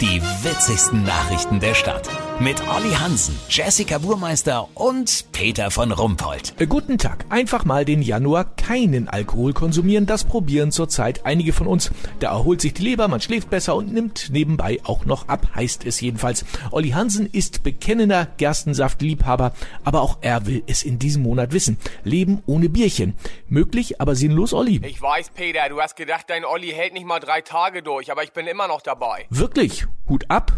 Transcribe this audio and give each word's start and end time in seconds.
Die 0.00 0.22
witzigsten 0.22 1.02
Nachrichten 1.02 1.60
der 1.60 1.74
Stadt. 1.74 2.08
Mit 2.38 2.66
Olli 2.68 2.94
Hansen, 2.94 3.38
Jessica 3.50 3.98
Burmeister 3.98 4.66
und 4.74 5.26
Peter 5.30 5.70
von 5.70 5.92
Rumpold. 5.92 6.54
Äh, 6.58 6.66
Guten 6.66 6.96
Tag. 6.96 7.26
Einfach 7.28 7.66
mal 7.66 7.84
den 7.84 8.00
Januar 8.00 8.46
keinen 8.56 9.10
Alkohol 9.10 9.52
konsumieren. 9.52 10.06
Das 10.06 10.24
probieren 10.24 10.72
zurzeit 10.72 11.26
einige 11.26 11.52
von 11.52 11.66
uns. 11.66 11.90
Da 12.18 12.30
erholt 12.30 12.62
sich 12.62 12.72
die 12.72 12.82
Leber, 12.82 13.08
man 13.08 13.20
schläft 13.20 13.50
besser 13.50 13.76
und 13.76 13.92
nimmt 13.92 14.30
nebenbei 14.30 14.78
auch 14.84 15.04
noch 15.04 15.28
ab, 15.28 15.48
heißt 15.54 15.84
es 15.84 16.00
jedenfalls. 16.00 16.46
Olli 16.70 16.92
Hansen 16.92 17.28
ist 17.30 17.62
bekennender 17.62 18.26
Gerstensaftliebhaber, 18.38 19.52
aber 19.84 20.00
auch 20.00 20.16
er 20.22 20.46
will 20.46 20.62
es 20.66 20.82
in 20.82 20.98
diesem 20.98 21.24
Monat 21.24 21.52
wissen. 21.52 21.76
Leben 22.04 22.42
ohne 22.46 22.70
Bierchen. 22.70 23.16
Möglich, 23.50 24.00
aber 24.00 24.14
sinnlos, 24.14 24.54
Olli. 24.54 24.80
Ich 24.82 25.02
weiß, 25.02 25.28
Peter, 25.34 25.68
du 25.68 25.78
hast 25.78 25.94
gedacht, 25.96 26.24
dein 26.28 26.46
Olli 26.46 26.70
hält 26.70 26.94
nicht 26.94 27.04
mal 27.04 27.20
drei 27.20 27.42
Tage 27.42 27.82
durch, 27.82 28.10
aber 28.10 28.22
ich 28.22 28.32
bin 28.32 28.46
immer 28.46 28.66
noch 28.66 28.80
dabei. 28.80 29.26
Wirklich? 29.28 29.86
Hut 30.08 30.24
ab. 30.28 30.52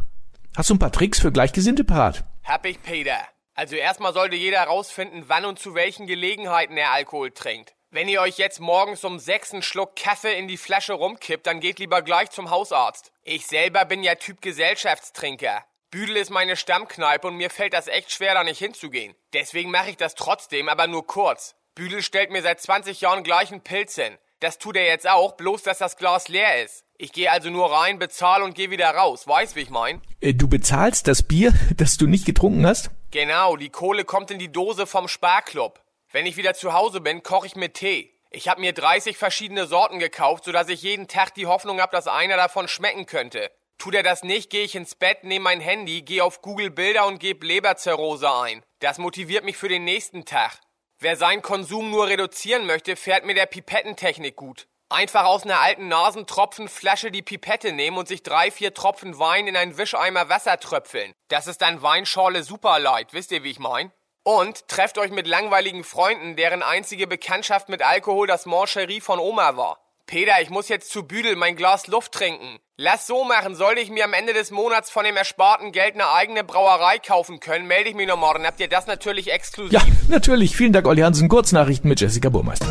Hast 0.56 0.70
du 0.70 0.74
ein 0.74 0.78
paar 0.78 0.92
Tricks 0.92 1.20
für 1.20 1.32
Gleichgesinnte 1.32 1.84
parat? 1.84 2.24
Hab 2.44 2.66
ich, 2.66 2.82
Peter. 2.82 3.18
Also 3.54 3.76
erstmal 3.76 4.12
sollte 4.12 4.36
jeder 4.36 4.62
rausfinden, 4.62 5.24
wann 5.28 5.44
und 5.44 5.58
zu 5.58 5.74
welchen 5.74 6.06
Gelegenheiten 6.06 6.76
er 6.76 6.90
Alkohol 6.90 7.30
trinkt. 7.30 7.74
Wenn 7.90 8.08
ihr 8.08 8.22
euch 8.22 8.38
jetzt 8.38 8.60
morgens 8.60 9.04
um 9.04 9.18
sechs 9.18 9.52
einen 9.52 9.62
Schluck 9.62 9.96
Kaffee 9.96 10.38
in 10.38 10.48
die 10.48 10.56
Flasche 10.56 10.94
rumkippt, 10.94 11.46
dann 11.46 11.60
geht 11.60 11.78
lieber 11.78 12.00
gleich 12.00 12.30
zum 12.30 12.48
Hausarzt. 12.48 13.12
Ich 13.22 13.46
selber 13.46 13.84
bin 13.84 14.02
ja 14.02 14.14
Typ 14.14 14.40
Gesellschaftstrinker. 14.40 15.64
Büdel 15.90 16.16
ist 16.16 16.30
meine 16.30 16.56
Stammkneipe 16.56 17.26
und 17.26 17.36
mir 17.36 17.50
fällt 17.50 17.74
das 17.74 17.88
echt 17.88 18.10
schwer, 18.10 18.32
da 18.32 18.44
nicht 18.44 18.58
hinzugehen. 18.58 19.14
Deswegen 19.34 19.70
mache 19.70 19.90
ich 19.90 19.98
das 19.98 20.14
trotzdem, 20.14 20.70
aber 20.70 20.86
nur 20.86 21.06
kurz. 21.06 21.54
Büdel 21.74 22.02
stellt 22.02 22.30
mir 22.30 22.40
seit 22.40 22.62
20 22.62 23.02
Jahren 23.02 23.24
gleich 23.24 23.52
einen 23.52 23.60
Pilz 23.60 23.96
hin. 23.96 24.16
Das 24.42 24.58
tut 24.58 24.76
er 24.76 24.86
jetzt 24.86 25.08
auch, 25.08 25.36
bloß 25.36 25.62
dass 25.62 25.78
das 25.78 25.96
Glas 25.96 26.26
leer 26.26 26.64
ist. 26.64 26.84
Ich 26.98 27.12
gehe 27.12 27.30
also 27.30 27.48
nur 27.48 27.70
rein, 27.70 28.00
bezahle 28.00 28.42
und 28.42 28.56
gehe 28.56 28.70
wieder 28.70 28.90
raus. 28.90 29.28
Weißt, 29.28 29.54
wie 29.54 29.60
ich 29.60 29.70
mein? 29.70 30.02
Äh, 30.20 30.34
Du 30.34 30.48
bezahlst 30.48 31.06
das 31.06 31.22
Bier, 31.22 31.54
das 31.76 31.96
du 31.96 32.08
nicht 32.08 32.26
getrunken 32.26 32.66
hast? 32.66 32.90
Genau, 33.12 33.54
die 33.54 33.70
Kohle 33.70 34.04
kommt 34.04 34.32
in 34.32 34.40
die 34.40 34.50
Dose 34.50 34.88
vom 34.88 35.06
Sparklub. 35.06 35.80
Wenn 36.10 36.26
ich 36.26 36.36
wieder 36.36 36.54
zu 36.54 36.72
Hause 36.72 37.00
bin, 37.00 37.22
koche 37.22 37.46
ich 37.46 37.54
mit 37.54 37.74
Tee. 37.74 38.10
Ich 38.30 38.48
habe 38.48 38.60
mir 38.60 38.72
30 38.72 39.16
verschiedene 39.16 39.68
Sorten 39.68 40.00
gekauft, 40.00 40.42
sodass 40.44 40.68
ich 40.68 40.82
jeden 40.82 41.06
Tag 41.06 41.34
die 41.34 41.46
Hoffnung 41.46 41.80
habe, 41.80 41.92
dass 41.92 42.08
einer 42.08 42.36
davon 42.36 42.66
schmecken 42.66 43.06
könnte. 43.06 43.48
Tut 43.78 43.94
er 43.94 44.02
das 44.02 44.24
nicht, 44.24 44.50
gehe 44.50 44.64
ich 44.64 44.74
ins 44.74 44.96
Bett, 44.96 45.22
nehme 45.22 45.44
mein 45.44 45.60
Handy, 45.60 46.02
gehe 46.02 46.24
auf 46.24 46.42
Google 46.42 46.70
Bilder 46.70 47.06
und 47.06 47.20
gebe 47.20 47.46
Leberzirrhose 47.46 48.28
ein. 48.34 48.64
Das 48.80 48.98
motiviert 48.98 49.44
mich 49.44 49.56
für 49.56 49.68
den 49.68 49.84
nächsten 49.84 50.24
Tag. 50.24 50.58
Wer 51.02 51.16
seinen 51.16 51.42
Konsum 51.42 51.90
nur 51.90 52.06
reduzieren 52.06 52.64
möchte, 52.64 52.94
fährt 52.94 53.24
mit 53.24 53.36
der 53.36 53.46
Pipettentechnik 53.46 54.36
gut. 54.36 54.68
Einfach 54.88 55.24
aus 55.24 55.42
einer 55.42 55.58
alten 55.58 55.88
Nasentropfenflasche 55.88 57.10
die 57.10 57.22
Pipette 57.22 57.72
nehmen 57.72 57.98
und 57.98 58.06
sich 58.06 58.22
drei, 58.22 58.52
vier 58.52 58.72
Tropfen 58.72 59.18
Wein 59.18 59.48
in 59.48 59.56
einen 59.56 59.76
Wischeimer 59.78 60.28
Wasser 60.28 60.60
tröpfeln. 60.60 61.12
Das 61.26 61.48
ist 61.48 61.60
dann 61.60 61.82
Weinschorle 61.82 62.44
Superlight, 62.44 63.14
wisst 63.14 63.32
ihr, 63.32 63.42
wie 63.42 63.50
ich 63.50 63.58
mein? 63.58 63.90
Und 64.22 64.68
trefft 64.68 64.96
euch 64.96 65.10
mit 65.10 65.26
langweiligen 65.26 65.82
Freunden, 65.82 66.36
deren 66.36 66.62
einzige 66.62 67.08
Bekanntschaft 67.08 67.68
mit 67.68 67.82
Alkohol 67.82 68.28
das 68.28 68.46
Mancherie 68.46 69.00
von 69.00 69.18
Oma 69.18 69.56
war. 69.56 69.81
Peter, 70.06 70.40
ich 70.42 70.50
muss 70.50 70.68
jetzt 70.68 70.90
zu 70.90 71.04
Büdel 71.04 71.36
mein 71.36 71.56
Glas 71.56 71.86
Luft 71.86 72.12
trinken. 72.12 72.58
Lass 72.76 73.06
so 73.06 73.24
machen, 73.24 73.54
sollte 73.54 73.80
ich 73.80 73.90
mir 73.90 74.04
am 74.04 74.12
Ende 74.12 74.32
des 74.32 74.50
Monats 74.50 74.90
von 74.90 75.04
dem 75.04 75.16
ersparten 75.16 75.72
Geld 75.72 75.94
eine 75.94 76.10
eigene 76.10 76.44
Brauerei 76.44 76.98
kaufen 76.98 77.40
können, 77.40 77.66
melde 77.66 77.90
ich 77.90 77.94
mich 77.94 78.08
noch 78.08 78.18
morgen. 78.18 78.44
Habt 78.44 78.60
ihr 78.60 78.68
das 78.68 78.86
natürlich 78.86 79.32
exklusiv? 79.32 79.72
Ja, 79.72 79.82
natürlich. 80.08 80.56
Vielen 80.56 80.72
Dank, 80.72 80.86
Olli 80.86 81.02
Hansen. 81.02 81.28
Kurznachrichten 81.28 81.88
mit 81.88 82.00
Jessica 82.00 82.28
Burmeister. 82.28 82.66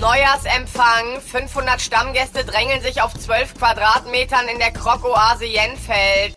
Neujahrsempfang. 0.00 1.20
500 1.20 1.80
Stammgäste 1.80 2.44
drängeln 2.44 2.80
sich 2.80 3.02
auf 3.02 3.14
12 3.14 3.54
Quadratmetern 3.54 4.48
in 4.48 4.58
der 4.58 4.72
Krokoase 4.72 5.44
Jenfeld. 5.44 6.34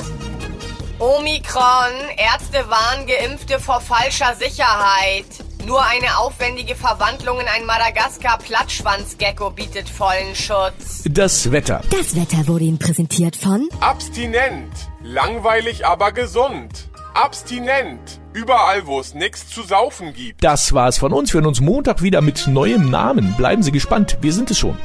Omikron. 0.99 1.93
Ärzte 2.17 2.69
warnen 2.69 3.07
Geimpfte 3.07 3.59
vor 3.59 3.81
falscher 3.81 4.35
Sicherheit. 4.35 5.25
Nur 5.69 5.85
eine 5.85 6.17
aufwendige 6.17 6.73
Verwandlung 6.73 7.39
in 7.39 7.45
ein 7.45 7.63
Madagaskar-Plattschwanzgecko 7.67 9.51
bietet 9.51 9.87
vollen 9.87 10.33
Schutz. 10.33 11.03
Das 11.07 11.51
Wetter. 11.51 11.83
Das 11.91 12.15
Wetter 12.15 12.47
wurde 12.47 12.63
Ihnen 12.63 12.79
präsentiert 12.79 13.35
von 13.35 13.69
Abstinent. 13.79 14.73
Langweilig, 15.03 15.85
aber 15.85 16.11
gesund. 16.11 16.89
Abstinent. 17.13 18.19
Überall, 18.33 18.87
wo 18.87 18.99
es 18.99 19.13
nichts 19.13 19.47
zu 19.47 19.61
saufen 19.61 20.15
gibt. 20.15 20.43
Das 20.43 20.73
war's 20.73 20.97
von 20.97 21.13
uns. 21.13 21.31
Wir 21.35 21.41
hören 21.41 21.49
uns 21.49 21.61
Montag 21.61 22.01
wieder 22.01 22.21
mit 22.21 22.47
neuem 22.47 22.89
Namen. 22.89 23.35
Bleiben 23.37 23.61
Sie 23.61 23.71
gespannt. 23.71 24.17
Wir 24.21 24.33
sind 24.33 24.49
es 24.49 24.57
schon. 24.57 24.75